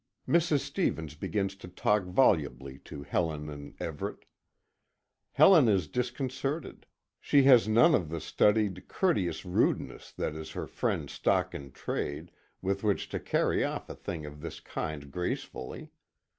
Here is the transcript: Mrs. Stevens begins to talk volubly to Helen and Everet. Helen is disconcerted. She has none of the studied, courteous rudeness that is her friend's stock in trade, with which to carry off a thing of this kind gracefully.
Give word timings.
Mrs. 0.27 0.61
Stevens 0.61 1.13
begins 1.13 1.55
to 1.57 1.67
talk 1.67 2.05
volubly 2.05 2.79
to 2.85 3.03
Helen 3.03 3.49
and 3.51 3.77
Everet. 3.79 4.25
Helen 5.33 5.67
is 5.69 5.87
disconcerted. 5.87 6.87
She 7.19 7.43
has 7.43 7.67
none 7.67 7.93
of 7.93 8.09
the 8.09 8.19
studied, 8.19 8.87
courteous 8.87 9.45
rudeness 9.45 10.11
that 10.13 10.33
is 10.33 10.53
her 10.53 10.65
friend's 10.65 11.13
stock 11.13 11.53
in 11.53 11.71
trade, 11.71 12.31
with 12.63 12.83
which 12.83 13.09
to 13.09 13.19
carry 13.19 13.63
off 13.63 13.91
a 13.91 13.95
thing 13.95 14.25
of 14.25 14.41
this 14.41 14.59
kind 14.59 15.11
gracefully. 15.11 15.91